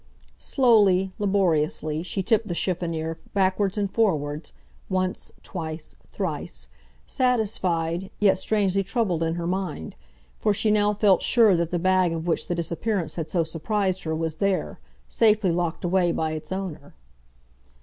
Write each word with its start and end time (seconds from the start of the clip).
Slowly, 0.39 1.11
laboriously, 1.19 2.01
she 2.01 2.23
tipped 2.23 2.47
the 2.47 2.55
chiffonnier 2.55 3.19
backwards 3.35 3.77
and 3.77 3.87
forwards—once, 3.87 5.31
twice, 5.43 5.93
thrice—satisfied, 6.11 8.09
yet 8.19 8.39
strangely 8.39 8.81
troubled 8.81 9.21
in 9.21 9.35
her 9.35 9.45
mind, 9.45 9.95
for 10.39 10.55
she 10.55 10.71
now 10.71 10.95
felt 10.95 11.21
sure 11.21 11.55
that 11.55 11.69
the 11.69 11.77
bag 11.77 12.13
of 12.13 12.25
which 12.25 12.47
the 12.47 12.55
disappearance 12.55 13.13
had 13.13 13.29
so 13.29 13.43
surprised 13.43 14.01
her 14.01 14.15
was 14.15 14.37
there, 14.37 14.79
safely 15.07 15.51
locked 15.51 15.85
away 15.85 16.11
by 16.11 16.31
its 16.31 16.51
owner. 16.51 16.95